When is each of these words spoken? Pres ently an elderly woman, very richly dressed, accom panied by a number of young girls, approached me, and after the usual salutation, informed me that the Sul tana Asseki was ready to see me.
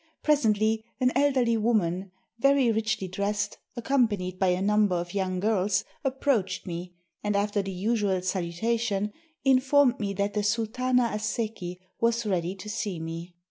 Pres 0.23 0.43
ently 0.45 0.81
an 0.99 1.11
elderly 1.15 1.55
woman, 1.55 2.09
very 2.39 2.71
richly 2.71 3.07
dressed, 3.07 3.59
accom 3.77 4.09
panied 4.09 4.39
by 4.39 4.47
a 4.47 4.59
number 4.59 4.95
of 4.95 5.13
young 5.13 5.39
girls, 5.39 5.83
approached 6.03 6.65
me, 6.65 6.95
and 7.23 7.35
after 7.35 7.61
the 7.61 7.69
usual 7.71 8.19
salutation, 8.23 9.13
informed 9.45 9.99
me 9.99 10.11
that 10.11 10.33
the 10.33 10.41
Sul 10.41 10.65
tana 10.65 11.11
Asseki 11.13 11.77
was 11.99 12.25
ready 12.25 12.55
to 12.55 12.67
see 12.67 12.99
me. 12.99 13.35